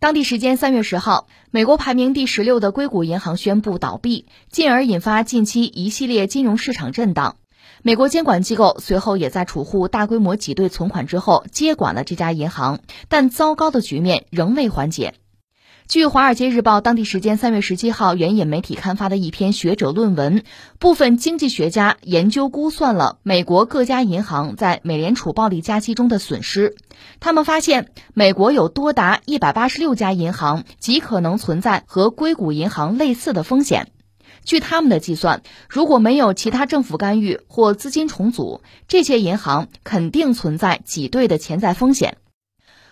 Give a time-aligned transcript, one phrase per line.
[0.00, 7.34] 当地时间三月十号，美国排名第十六的硅谷银行宣布倒闭，进而引发近期一系列金融市场震荡。
[7.82, 15.14] 美国监管机构随后也在储户大规模挤兑存款之后接管了这家银行，但糟糕的局面仍未缓解。
[15.88, 20.42] 据《华尔街日报》当地时间三月十七号援引媒体刊发的一篇学者论文，
[20.78, 26.76] 部分经济学家研究估算了美国各家银行在美联储暴力加息中的损失。
[27.20, 33.90] 他们发现，美国有多达一百八十六家银行极可能存在和硅谷银行类似的风险。
[34.44, 42.18] 据他们的计算，如果没有其他政府干预或资金重组，这些银行肯定存在挤兑的潜在风险。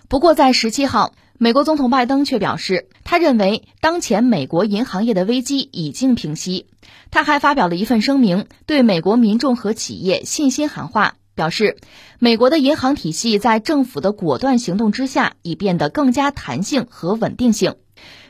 [0.09, 1.13] 不过，在十七号。
[1.39, 6.67] 美国总统拜登却表示，他认为当前美国银行业的危机已经平息。
[7.11, 11.77] 他还发表了一份声明，对美国民众和企业信心喊话，表示
[12.19, 17.75] 美国的银行体系在政府的果断行动之下，已变得更加弹性和稳定性。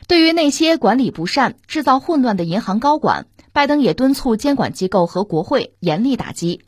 [0.09, 6.61] 对于那些管理不善、制造混乱的银行高管，拜登也敦促监管机构和国会严厉打击。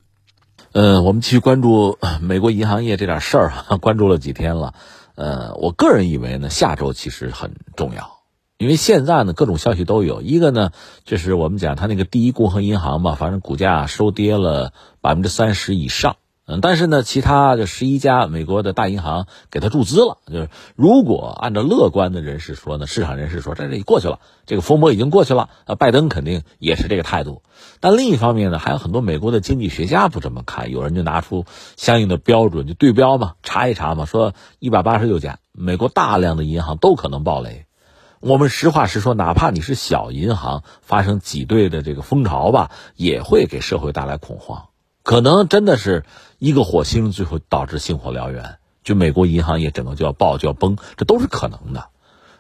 [0.72, 4.74] 呃，我们继续关注美国银行业这点事儿啊，关注了几天了。
[5.20, 8.22] 呃，我个人以为呢，下周其实很重要，
[8.58, 10.22] 因为现在呢，各种消息都有。
[10.22, 10.72] 一个呢，
[11.04, 16.16] 就是我们讲他那个第一共和银行吧，反正股价收跌了百分之三十以上。
[16.52, 20.18] 嗯，但是呢，其他的十一家美国的大银行给他注资了。
[20.26, 25.52] 就是如果按照乐观的人士说呢，市场人士说这这过去了，这个风波已经过去了。
[25.66, 27.44] 呃，拜登肯定也是这个态度。
[27.80, 31.46] 但另一方面呢，还有很多美国的经济学家不这么看，有人就拿出
[31.78, 37.68] 相应的标准，就对标嘛，查一查嘛，说一百八十六家美国大量的银行都可能暴雷。
[38.22, 44.69] 我们实话实说，哪怕你是小银行，发生挤兑的这个风潮吧，也会给社会带来恐慌。
[45.10, 46.06] 可能真的是
[46.38, 51.88] 一个火星，最后导致星火燎原，就美国银行业整个就要爆就要崩，这都是可能的。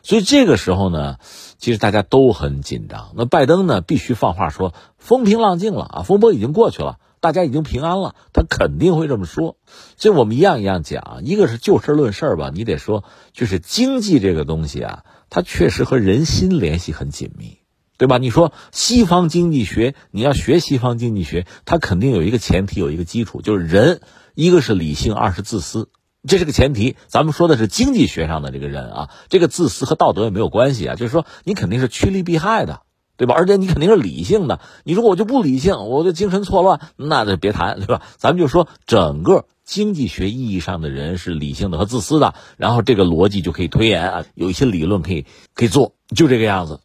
[0.03, 1.17] 所以这个时候呢，
[1.57, 3.09] 其实大家都很紧张。
[3.15, 9.55] 那拜登呢，必须放话说风平浪静了啊，风波已经过去了，大家已经平安了，他肯定会这么说。
[9.97, 13.03] 所以我们一样一样讲，一个是就事论事吧，你得说，
[13.33, 17.57] 就是经济这个东西啊，它确实和人心联系很紧密。
[17.99, 18.17] 对吧？
[18.17, 23.99] 你说西方经济学，你要学西方经济学，它肯定有一个前提，有一个基础，就是人，
[24.35, 25.89] 一个是理性，二是自私，
[26.25, 26.95] 这是个前提。
[27.07, 32.83] 咱们说的是经济学上的这个人啊，这个自私和道德也没有关系啊，就是说你肯定是趋利避害的，
[33.17, 33.35] 对吧？
[33.35, 34.61] 而且你肯定是理性的。
[34.85, 38.01] 你说我就不理性，我就精神错乱，那就别谈，对吧？
[38.15, 46.79] 咱们就说整个经济学意义上的人是理性的和自私的，然后这个逻辑就可以推演啊，有一些理论可以可以做，就这个样子。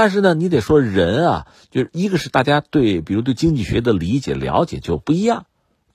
[0.00, 5.46] 但是呢，你得说人啊，就是一个是大家对，比如对经济学的理解了解就不一样，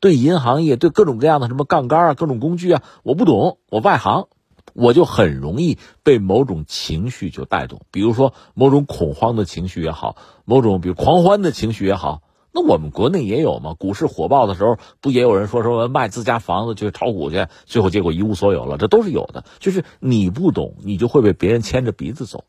[0.01, 4.27] 对银行业，对各种各样的什么杠杆啊，各种工具啊，我不懂，我外行，
[4.73, 22.43] 我就很容易被某种情绪就带动，比如说某种恐慌的情绪也好，某种比如狂欢的情绪也好，那我们国内也有嘛，股市火爆的时候，不也有人说说卖自家房子去炒股去，最后结果一无所有了，这都是有的，就是你不懂，你就会被别人牵着鼻子走。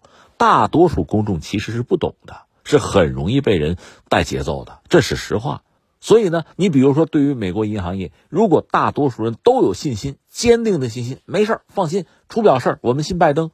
[0.45, 3.79] 大多数公众其实是不懂的，是很容易被人
[4.11, 5.63] 带节奏的，这是实话。
[6.03, 13.53] 所以呢，你比如说，对于美国银行业，如果大多数人都有信心、坚定的信心，没事，放心，出不了事，我们信拜登，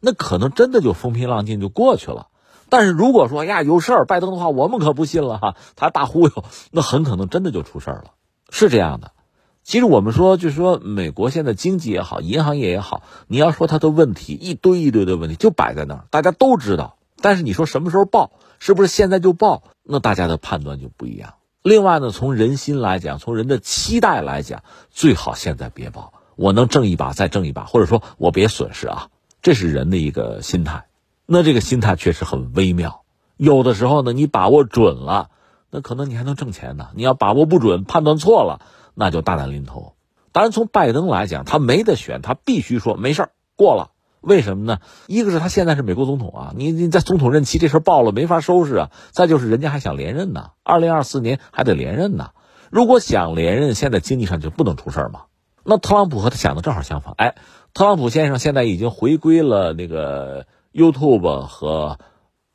[0.00, 2.28] 那可能真的就风平浪静就过去了。
[2.70, 8.12] 但是如果说呀有事儿，拜登的话，我们可不信了哈，他大忽悠，那很可能真的就出事了，
[8.48, 9.12] 是这样的。
[9.70, 16.96] 其实我们说，就是说，美国现在经济也好，银行业也好，你要说它的问题，一堆一堆的问题就摆在那儿，大家都知道。
[17.20, 19.62] 但是你说什么时候报，是不是现在就报？
[19.84, 21.34] 那大家的判断就不一样。
[21.62, 29.06] 另外呢，从人心来讲，从人的期待来讲，最好现在别报，我能挣一把再挣一把，或者说我别损失啊，
[29.40, 30.86] 这是人的一个心态。
[31.26, 33.02] 那这个心态确实很微妙。
[33.36, 35.30] 有的时候呢，你把握准了，
[35.70, 36.88] 那可能你还能挣钱呢。
[36.96, 38.62] 你要把握不准，判断错了。
[39.00, 39.94] 那就大难临头。
[40.30, 43.92] 当然，从拜登来讲，他没得选，他必须说没事儿过了。
[44.20, 44.80] 为什么呢？
[45.06, 48.90] 一个是他现在是美国总统啊，你你在总统任期这事儿爆了没法收拾啊。
[49.10, 52.32] 再就是人家还想连任呢，二零二四年还得连任呢。
[52.70, 55.22] 如果想连任，现在经济上就不能出事儿嘛。
[55.64, 57.14] 那特朗普和他想的正好相反。
[57.16, 57.36] 哎，
[57.72, 60.44] 特朗普先生现在已经回归了那个
[60.74, 61.98] YouTube 和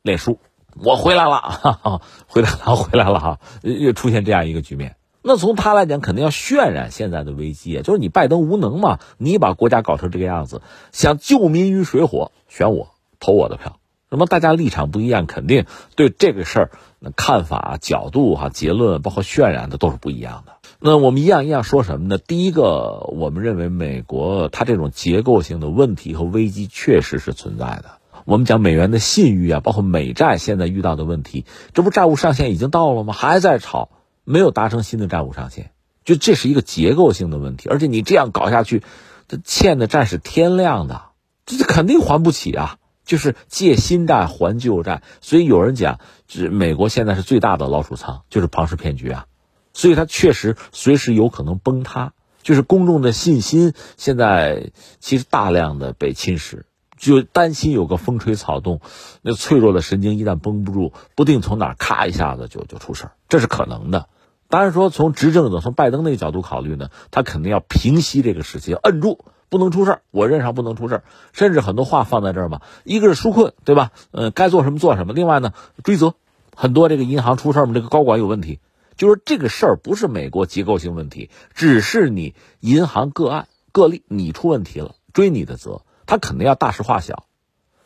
[0.02, 0.38] 脸书，
[0.80, 4.94] 我回来了，哈哈，回来了，回来了哈，又出现这样一个局面。
[5.28, 10.62] 那从他来讲，肯定要渲染现在的危机，就是你拜登无能嘛，你把国家搞成这个样子，
[10.92, 13.80] 想救民于水火，选我，投我的票。
[14.08, 16.70] 那么大家立场不一样，肯定对这个事儿
[17.16, 20.52] 看法、角度、哈结论，包括渲染的都是不一样的。
[20.78, 22.18] 那我们一样一样说什么呢？
[22.18, 27.98] 第一个，我们认为美国它这种结构性的问题和危机确实是存在的。
[28.26, 31.44] 我们讲美元的信誉啊，包括美债现在遇到的问题，
[31.74, 33.12] 这不债务上限已经到了吗？
[33.12, 33.88] 还在吵，
[34.26, 35.70] 没有达成新的债务上限，
[36.04, 37.70] 就这是一个结构性的问题。
[37.70, 38.82] 而且你这样搞下去，
[39.28, 41.00] 这欠的债是天量的，
[41.46, 42.76] 这这肯定还不起啊。
[43.04, 49.26] 就是借新债还旧债，所以有人讲，这美国现在是最大的老鼠仓，就是庞氏骗局啊。
[49.72, 56.62] 所以它确实随时有可能崩塌，就是公众的信心现在其实大量的被侵蚀，
[56.98, 58.80] 就担心有个风吹草动，
[59.22, 64.08] 那脆弱的神经一旦绷不住，不定从哪咔一下子就就出事，这是可能的。
[64.48, 69.24] 当然说从执政者从拜登那个角度考虑呢，他肯定要平息这个事情，摁住。
[69.48, 73.92] 不能出事我任上不能出事甚至很多话放在这儿嘛，一个是纾困，对吧？
[74.10, 75.12] 呃，该做什么做什么。
[75.12, 75.52] 另外呢，
[75.84, 76.16] 追责
[76.56, 78.58] 很多这个银行出事儿嘛，这个高管有问题，
[78.96, 87.24] 就是这个事儿不是美国结构性问题，只是你银行个案个例你出问题了，追你的责，他肯定要大事化小。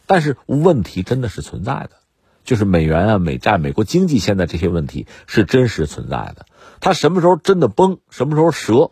[0.06, 1.90] 但是问题真的是存在的，
[2.50, 6.47] 就是美元啊、美债、美国经济现在这些问题是真实存在的。
[6.81, 8.91] 它什么时候真的崩，什么时候折，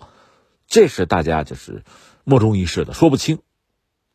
[0.68, 1.82] 这是大家就是。
[2.22, 3.40] 莫衷一是的，说不清。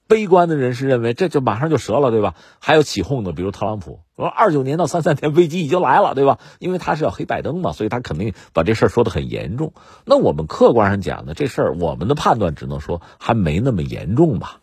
[0.07, 2.35] 悲观的人士认为这就马上就折了，对吧？
[2.59, 6.39] 还有起哄的，比如特朗普说二九年到三三年危机已经来了，对吧？
[6.59, 9.73] 因为他是要黑拜登嘛，所以他肯定把这事儿说的很严重。
[10.05, 14.61] 那我们客观上讲呢，这事儿我们的判断只能说还没那么严重吧，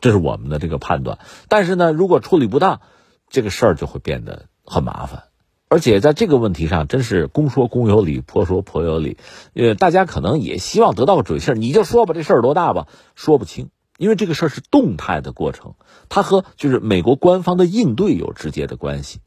[0.00, 1.18] 这是我们的这个判断。
[1.48, 2.80] 但是呢，如果处理不当，
[3.28, 5.24] 这个事儿就会变得很麻烦。
[5.68, 9.16] 而且在这个问题上，真是公说公有理，婆说婆有理。
[9.54, 12.86] 呃，大家可能也希望得到个准信儿，你就说吧，这事儿多大吧？
[13.16, 15.74] 说不清，因为这个事儿是动态的过程，
[16.08, 19.18] 它和就是美国官方的应对有直接的关系。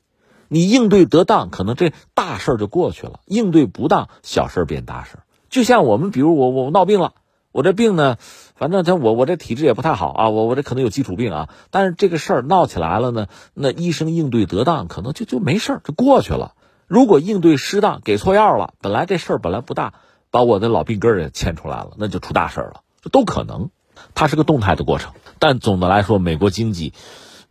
[0.47, 5.23] 你应对得当，可能这大事儿就过去了；应对不当，小事儿变大事儿。
[5.49, 7.15] 就像我们，比如我我闹病了。
[7.51, 8.17] 我这病呢，
[8.55, 11.49] 反正他我我这体质也不太好啊，我我这可能有基础病啊。
[11.71, 16.53] 但是这个事儿闹起来了呢，那医生应对得当，可能就就没事儿，就过去了。
[16.87, 19.93] 如果应对失当，给错药了，本来这事儿本来不大，
[20.31, 23.69] 把我的老病根儿也牵出来了，那就出大事儿了，这都可能。
[24.13, 26.93] 它是个动态的过程，但总的来说，美国经济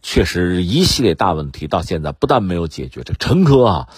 [0.01, 3.89] 确实一系列大问题到现在不但没有解决，这沉疴啊，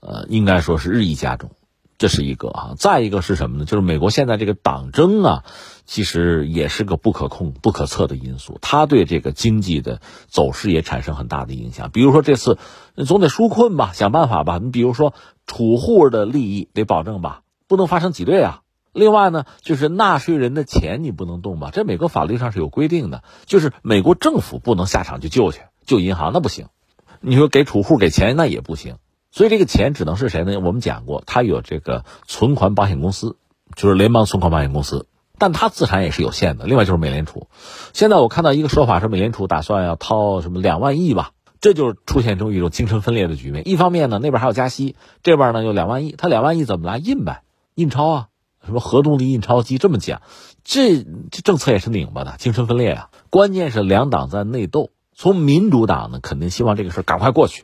[0.00, 1.50] 呃，应该说是日益加重。
[2.00, 3.66] 这是一个啊，再一个是什么呢？
[3.66, 5.44] 就是美国现在这个党争啊，
[5.84, 11.90] 其实也是个不可控、不可测的因素，它对这个经济的走势也产生很大的影响。
[11.90, 12.56] 比如说这次
[12.96, 14.58] 总得纾困吧，想办法吧。
[14.62, 15.12] 你比如说
[15.46, 18.62] 储户的利益得保证吧，不能发生挤兑啊。
[18.94, 26.68] 另外呢，就是纳税人的钱你不能动吧，这美国法律上是有规定的，就是美国政府不能下场去救去救银行，那不行。
[27.20, 28.96] 你说给储户给钱那也不行。
[29.32, 30.58] 所以这个钱只能是谁呢？
[30.60, 33.36] 我们讲过，他有这个存款保险公司，
[33.76, 35.06] 就是联邦存款保险公司，
[35.38, 36.66] 但他资产也是有限的。
[36.66, 37.48] 另外就是美联储，
[37.92, 41.30] 现在我看到一个说法是，美联储打算要掏什么两万亿吧，
[41.60, 43.68] 这就是出现成一种精神分裂的局面。
[43.68, 47.42] 一方面呢，那边还要加息，这边呢有两万亿，他两万亿怎么来印呗？
[47.76, 48.28] 印钞啊，
[48.66, 50.22] 什么核动力印钞机这么讲，
[50.64, 50.96] 这
[51.30, 53.10] 这政策也是拧巴的，精神分裂啊。
[53.30, 57.62] 关键是两党在内斗，从民主党呢肯定希望这个事赶快过去。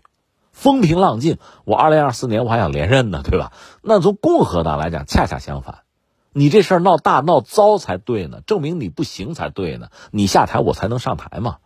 [0.57, 1.37] 风平浪静，
[1.67, 3.53] 我二零二四年我还想连任呢，对吧？
[3.83, 5.81] 那从共和党来讲，恰恰相反，
[6.33, 11.59] 你这事儿闹大闹糟才对呢，证明你不行才对呢，你下台我才能上台嘛。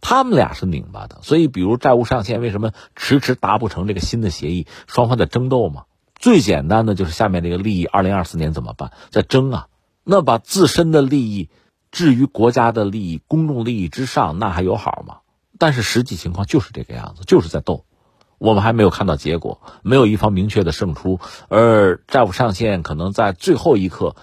[0.00, 5.84] 他们俩是拧巴的，所以比如债务上限为什么迟迟达不成这个新的协议，双方在争斗嘛。
[6.16, 8.92] 最简单的就是下面这个利益，二零二四年怎么办？
[9.10, 9.66] 在争啊。
[10.04, 11.50] 那把自身的利益
[11.90, 15.18] 置于国家的利益、公众利益之上，那还有好吗？
[15.58, 17.84] 但是实际情况就是这个样子，就是在斗。
[18.42, 24.16] 我们还没有看到结果，没有一方明确的胜出，而债务上限可能在最后一刻，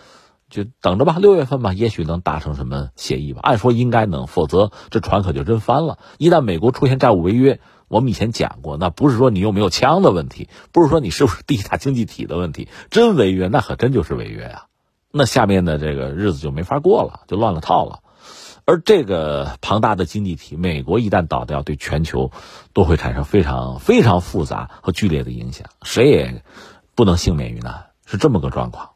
[0.49, 3.39] 就等着吧，六月份吧，也许能达成什么协议吧。
[3.43, 5.99] 按说应该能，否则这船可就真翻了。
[6.17, 14.65] 一旦美国出现债务违约，我们以前讲过，那不是说你有没有枪的问题，不是说你是不是第一大经济体的问题，真违约那可真就是违约啊，
[15.13, 17.99] 那下面的这个日子就没法过了，就乱了套了。
[18.65, 22.31] 而这个庞大的经济体，美国一旦倒掉，对全球
[22.73, 26.43] 都会产生非常非常复杂和剧烈的影响，谁也
[26.95, 28.91] 不能幸免于难，是这么个状况。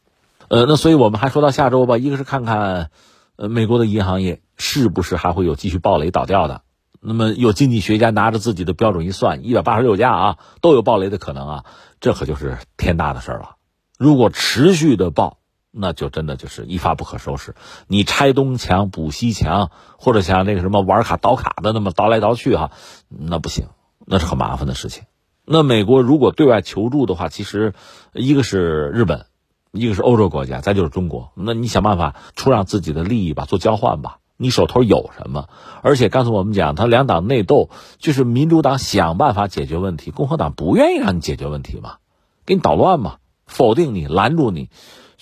[0.49, 2.91] 呃，那所以我们还说到下周吧，一个是看看，
[3.35, 6.61] 呃，美国的银行业是不是还会有继续暴雷倒掉的。
[7.05, 11.65] 那么有经济学家拿着自己的标准一算，一百八十六家啊都有暴雷的可能啊，
[11.99, 13.55] 这可就是天大的事儿了。
[13.97, 15.39] 如果持续的爆，
[15.75, 17.55] 那就真的就是一发不可收拾。
[17.87, 22.71] 你拆东墙补西墙，或者像那个什么玩卡倒卡的那么倒来倒去哈，
[23.09, 23.65] 那不行，
[24.05, 25.03] 那是很麻烦的事情。
[25.45, 27.73] 那美国如果对外求助的话，其实
[28.13, 29.25] 一个是日本，
[29.71, 31.31] 一个是欧洲国家，再就是中国。
[31.35, 34.19] 那你想办法出让自己的利益吧，做交换吧。
[34.37, 35.47] 你手头有什么？
[35.81, 41.97] 而且刚才我们讲，他两党内斗，就是民主党想办法解决问题，共和党不愿意让你解决问题嘛，
[42.45, 44.69] 给你捣乱嘛，否定你，拦住你，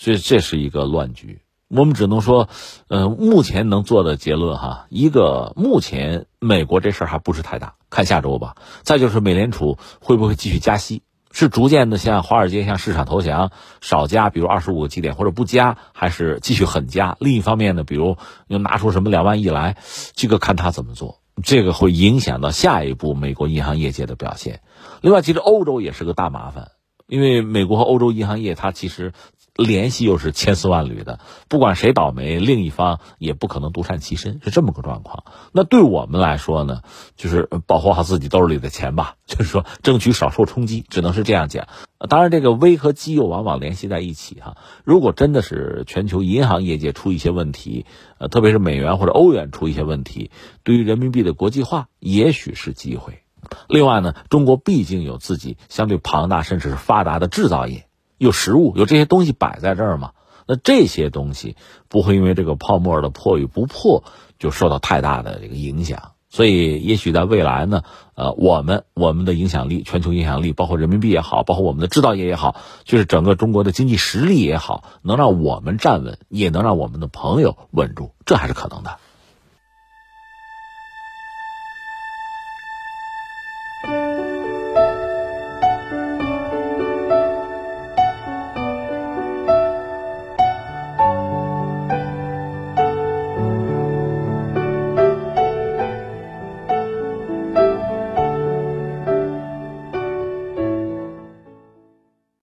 [0.02, 1.42] 所以这是一个乱局。
[1.68, 2.50] 我们只能说，
[2.88, 8.56] 呃，目前能做的结论哈，一个目前美国这事儿还不是太大，看下周吧。
[8.82, 17.16] 再就是美联储会不会继续加息，是逐渐的向华尔街向市场投降，少加，比如二十五个基点或者不加，还是继续狠加？
[17.20, 18.18] 另一方面呢，比如
[18.48, 19.78] 又拿出什么两万亿来，
[20.16, 24.62] 这个看他怎么做，这个会影响到下一步美国银行业界的表现。
[25.02, 26.72] 另外，其实欧洲也是个大麻烦，
[27.06, 29.14] 因为美国和欧洲银行业它其实。
[29.56, 35.26] 联系又是千丝万缕的，不管谁倒霉，另一方也不可能独善其身，是这么个状况。
[35.52, 36.82] 那对我们来说呢，
[37.16, 41.68] 就是保护好自己兜里的钱吧， 就是说争取少受冲击，只能是这样讲。
[42.10, 44.58] 当然，这个危和机又往往联系在一起哈。
[44.84, 47.86] 如果真的是全球银行业界出一些问题，
[48.18, 50.32] 呃，特别是美元或者欧元出一些问题，
[50.64, 53.20] 对于人民币的国际化也许是机会。
[53.68, 57.86] 另外呢，中国毕竟有自己相对庞大甚至是发达的制造业。
[58.22, 60.12] 有实物，有这些东西摆在这儿嘛？
[60.48, 61.56] 那这些东西
[61.90, 64.04] 不会因为这个泡沫的破与不破
[64.38, 66.12] 就受到太大的这个影响。
[66.30, 67.82] 所以，也许在未来呢，
[68.16, 79.00] 呃，我们我们的影响力、全球影响力，包括人民币也好，包括我们的制造业也好，就是整个中国的经济实力也好，能让我们站稳，也能让我们的朋友稳住，这还是可能的。